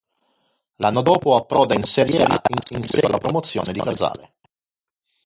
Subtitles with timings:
[0.77, 4.33] L'anno dopo approda in Serie A in seguito alla promozione di Casale.